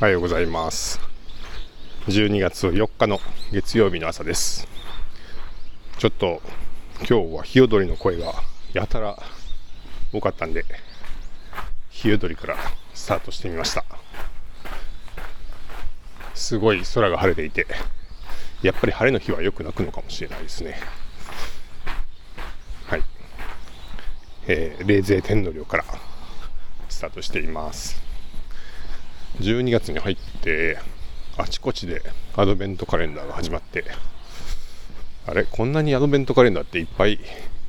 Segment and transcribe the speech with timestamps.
[0.00, 0.98] おはようございます。
[2.08, 3.20] 12月4日の
[3.52, 4.66] 月曜日の朝です。
[5.98, 6.42] ちょっと
[7.08, 8.34] 今日はヒヨドリの声が
[8.72, 9.16] やたら
[10.12, 10.64] 多かったんで
[11.90, 12.56] ヒヨドリから
[12.92, 13.84] スタートしてみました。
[16.34, 17.64] すごい空が晴れていて
[18.62, 20.76] やっぱり晴れの日はよく鳴くのかもしれないですね。
[22.88, 23.02] はい、
[24.48, 25.84] えー、冷泉天皇陵から
[26.88, 28.13] スタートしています。
[29.40, 30.78] 12月に入って
[31.36, 32.02] あちこちで
[32.36, 33.84] アドベントカレンダーが始まって
[35.26, 37.18] あれこんなにアドベントカレンダーっていっぱい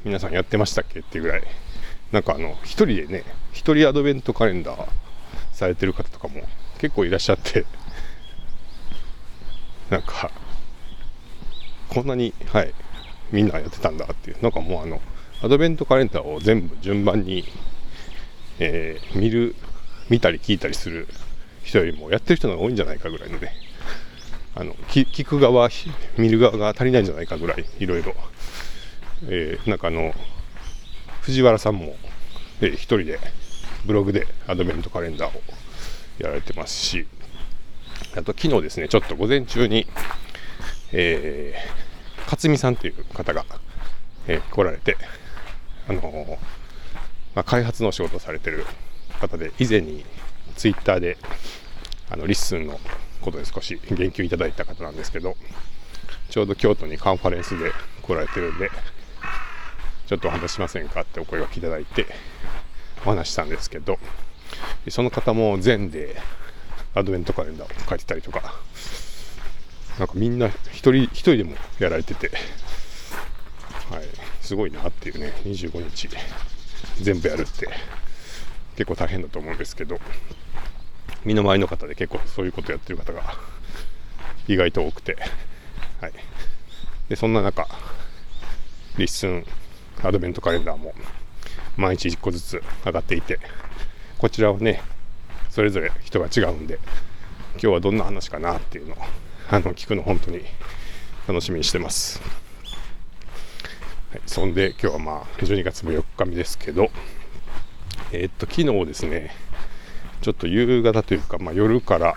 [0.03, 1.43] 皆さんやってましたっけっていうぐらい
[2.11, 4.88] なんかあの一人でね一人アドベントカレンダー
[5.52, 6.43] されてる方とかも
[6.77, 7.66] 結構いらっしゃって
[9.89, 10.31] なんか
[11.89, 12.73] こんなにはい
[13.31, 15.02] みんなやってたんだっていうなんかもうあの
[15.41, 17.45] アドベントカレンダーを全部順番に、
[18.59, 19.55] えー、見る
[20.09, 21.08] 見たり聞いたりする
[21.66, 23.52] 人よりもやってる人が多いんじゃないかぐらいのね。
[24.58, 25.69] あの聞く側
[26.17, 28.16] 見る側が足りないんじゃないかぐらいいろいろ、
[29.27, 30.13] えー、なんかあの
[31.23, 31.97] 藤原さんも、
[32.61, 33.19] えー、一人で
[33.86, 35.41] ブログでアドベントカレンダーを
[36.19, 37.05] やられてますし
[38.16, 39.88] あと昨日ですねちょっと午前中に、
[40.93, 43.45] えー、勝美さんという方が、
[44.27, 44.95] えー、来られて
[45.89, 46.30] あのー、
[47.36, 48.66] まあ、開発の仕事をされてる
[49.19, 50.05] 方で以前に
[50.56, 51.17] ツイッターで
[52.09, 52.80] あの LISTEN の
[53.22, 55.36] ことで少し言及いただいた方なんですけど
[56.30, 58.70] ちょうど京都にカンファレンスで来られてるんで
[60.08, 62.05] ちょっとお話しませんかってお声がけいただいて
[63.05, 63.98] お話したんですけど
[64.89, 66.15] その方も Zenn で
[66.94, 68.54] アドベントカレンダーを書いてたりとか
[69.99, 72.30] なんかみんな一人一人でもやられてて、
[73.89, 74.04] はい、
[74.42, 76.10] すごいなっていうね25日
[77.02, 77.67] 全部やるって
[78.75, 79.99] 結構大変だと思うんですけど
[81.23, 83.36] 身の回りの方で結構そういうことやってる方が
[84.47, 85.17] 意外と多くて、
[86.02, 86.13] はい、
[87.09, 87.67] でそんな中
[88.98, 89.45] LISTEN
[90.03, 90.93] アドベントカレンダーも
[91.77, 93.39] 毎日1個ずつ上がっていて
[94.17, 94.81] こちらはね
[95.49, 96.80] それぞれ人が違うんで
[97.53, 98.97] 今日はどんな話かなっていうのを
[99.49, 100.41] あの聞くの本当に
[101.27, 102.21] 楽しみにしてます、
[104.11, 106.89] はい、そんで今日はまあ12月も4日目ですけど
[108.15, 109.31] えー、っと昨日ですね
[110.21, 112.15] ちょっと夕方というか、まあ、夜から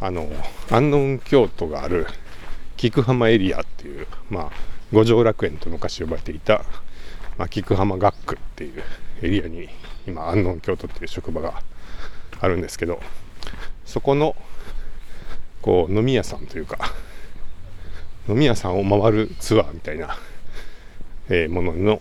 [0.00, 0.30] あの
[0.70, 2.06] 安納京都がある
[2.76, 4.50] 菊浜エリアっていう、まあ、
[4.92, 6.64] 五条楽園と昔呼ばれていた、
[7.36, 8.82] まあ、菊浜学区っていう
[9.22, 9.68] エリアに
[10.06, 11.62] 今安納京都っていう職場が
[12.40, 13.00] あるんですけど
[13.84, 14.36] そこの
[15.62, 16.78] こう飲み屋さんというか
[18.28, 20.16] 飲み屋さんを回るツアーみたいな、
[21.28, 22.00] えー、ものの、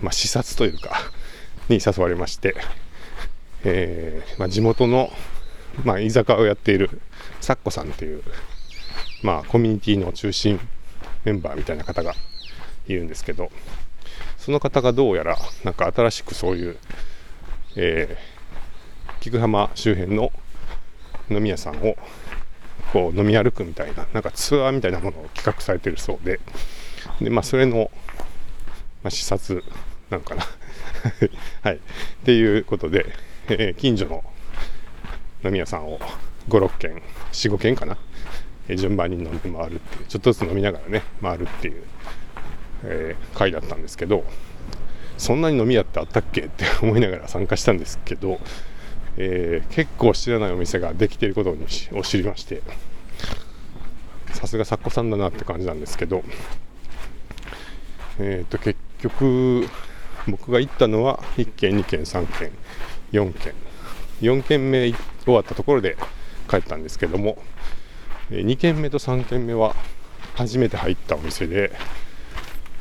[0.00, 0.92] まあ、視察というか
[1.68, 2.54] に誘われまして
[3.64, 5.10] えー、まあ、地元の、
[5.84, 7.00] まあ、居酒屋をやっている
[7.40, 8.22] サッコさんっていう、
[9.22, 10.60] まあ、コミュニティの中心
[11.24, 12.14] メンバーみたいな方が
[12.86, 13.50] いるんですけど
[14.38, 16.76] その方がどうやらなんか新しくそういう、
[17.76, 20.30] えー、菊浜周辺の
[21.30, 21.96] 飲み屋さんを
[22.92, 26.40] こう飲み歩くみたいななんかツアーみたいなものを企画されてるそうで
[27.20, 27.90] で、まあ、それの、
[29.02, 29.62] まあ、視察
[30.10, 30.44] なんかな。
[31.62, 31.76] はい。
[31.76, 31.78] っ
[32.24, 33.12] ていうことで
[33.50, 34.22] えー、近所の
[35.42, 35.98] 飲み屋さんを
[36.48, 37.96] 5、6軒、4、5軒かな、
[38.68, 41.82] えー、順番に飲んで回るっていう、ちょっとずつ飲みながらね、回るっていう、
[42.84, 44.24] えー、回だったんですけど、
[45.16, 48.38] そんなに飲み屋ってあったっけって思いながら参加したんですけど、
[49.16, 52.62] えー、結構知らないお店ができていることを知りまして、
[54.34, 56.22] さすが作家さんだなって感じなんですけど、
[58.18, 59.66] えっ、と、結局、
[60.30, 62.50] 僕が行ったのは1軒、2軒、3軒、
[63.12, 63.54] 4件
[64.20, 64.92] 4件目
[65.24, 65.96] 終わったところで
[66.48, 67.38] 帰ったんですけども
[68.30, 69.74] 2軒目と3軒目は
[70.34, 71.72] 初めて入ったお店で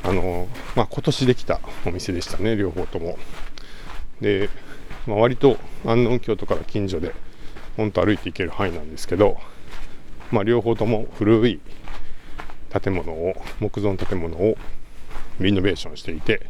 [0.03, 3.17] あの、まあ、今年できたお店でしたね両方とも。
[4.21, 4.49] で、
[5.05, 7.13] まあ、割と安納京都から近所で
[7.75, 9.37] 本当歩いて行ける範囲なんですけど、
[10.31, 11.59] まあ、両方とも古い
[12.81, 14.57] 建物を木造の建物を
[15.39, 16.47] リノベーションしていて、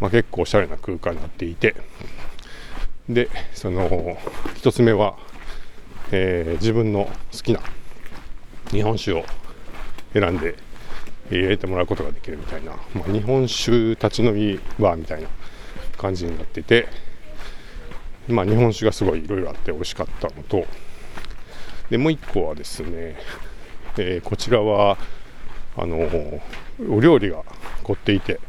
[0.00, 1.76] まあ、結構おしゃれな空間になっていて
[3.08, 3.88] でその
[4.56, 5.16] 1つ目は、
[6.10, 7.60] えー、自分の好きな
[8.70, 9.24] 日本酒を
[10.12, 10.56] 選んで
[11.30, 15.28] 入れてもらうことができるみたいな、まあ、日本酒立ち飲みバーみたいな
[15.96, 16.88] 感じになってて、
[18.28, 20.64] まあ、日本酒がすごいいろいろあって美味しかったのと
[21.90, 23.16] でもう1個はですね、
[23.98, 24.96] えー、こちらは
[25.76, 26.40] あの
[26.88, 27.44] お料理が
[27.82, 28.40] 凝っていて、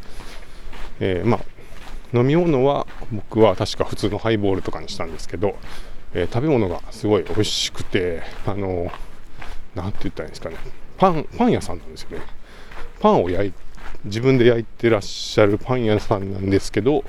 [1.02, 5.58] えー、まあ飲み物は僕は確か普通のハイボールとかにしたんですけど
[6.14, 8.92] えー食べ物がすごい美味しくてあの
[9.76, 10.58] なんて言ったらいいんですかね。
[10.98, 12.26] パンパン屋さんなんですよね。
[13.00, 13.54] パンを焼い
[14.04, 17.04] 自分で焼いてらっしゃるパン屋さんなんですけど、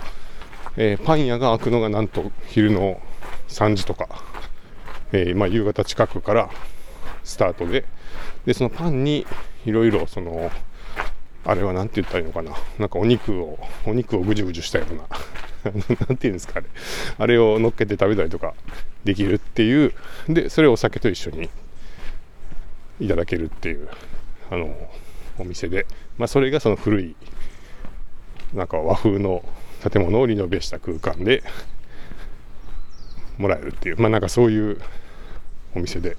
[0.77, 3.01] えーパン屋が開くのがなんと昼の
[3.49, 4.09] 3時とか、
[5.13, 6.51] えまあ、夕方近くから
[7.25, 7.85] スタートで
[8.47, 9.27] でそのパンに
[9.67, 10.51] いろいろその
[11.45, 12.53] あれは何て言ったらいいのかな。
[12.79, 15.03] なんかお肉をお肉をぐじゅぐじゅしたような。
[16.09, 16.67] なんていうんですかあれ。
[17.19, 18.55] あれを乗っけて食べたりとか
[19.05, 19.93] できるっていう。
[20.29, 21.51] でそれをお酒と一緒に
[23.01, 23.89] いただけるっていう
[24.51, 24.91] あの
[25.39, 25.87] お店で、
[26.19, 27.17] まあ、それがその古い
[28.53, 29.45] なんか和風の
[29.91, 31.43] 建物をリノベした空間で
[33.39, 34.01] もらえるっていう。
[34.01, 34.81] まあなんかそういう
[35.75, 36.17] お店で。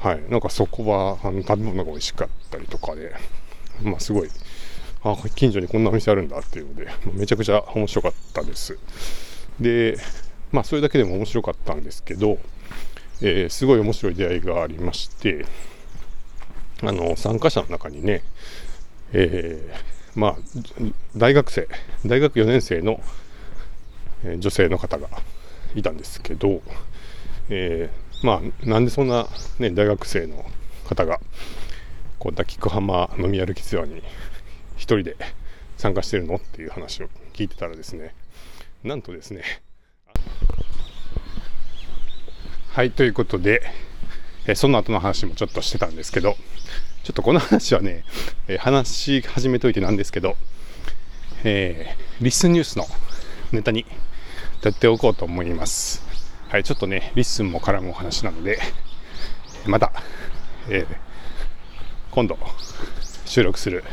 [0.00, 0.22] はい。
[0.28, 3.14] なんかそこはあの食べ物が美味しかったりとかで。
[3.82, 4.30] まあすごい。
[5.02, 8.76] あ近所にこんなお店あるんだっていうので めちゃくちゃ面白かったです。
[9.60, 9.98] で
[10.52, 12.38] まあそれだけでも面白かったんですけど、
[13.22, 15.44] えーすごい面白い出会いがありまして
[16.82, 18.22] あの参加者の中にね、
[19.12, 20.36] えーまあ
[21.16, 21.68] 大学生
[22.06, 23.00] 大学4年生の、
[24.24, 25.08] え女性の方が
[25.74, 26.62] いたんですけど、
[27.50, 30.44] えーまあなんでそんな、ね、大学生の
[30.88, 31.20] 方が
[32.26, 34.02] こうだ菊浜飲み歩きツアーに
[34.74, 35.16] 一人で
[35.76, 38.16] 参加してるのっていう話を聞いてたらですね
[38.82, 39.44] なんとですね
[42.72, 43.62] はいということで、
[44.48, 46.34] えその後の話もちょっとしてたんですけど
[47.04, 48.02] ちょっとこの話はね、
[48.58, 50.34] 話し始めといてなんですけど、
[51.44, 52.86] えーリスンニュースの
[53.52, 53.86] ネタに
[54.62, 56.02] やっておこうと思います。
[56.48, 58.58] はい、ちょっとね、リスンも絡むお話なので、
[59.66, 59.92] また、
[60.68, 61.05] えー
[62.16, 62.38] 今度
[63.26, 63.84] 収録する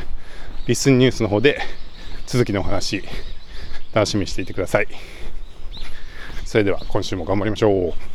[0.66, 1.60] リッスンニュースの方で
[2.24, 3.04] 続きのお話、
[3.92, 4.88] 楽しみにしていてください。
[6.46, 8.13] それでは今週も頑張りましょう。